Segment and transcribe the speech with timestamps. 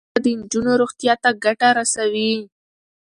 [0.07, 2.33] زده کړه د نجونو روغتیا ته ګټه رسوي.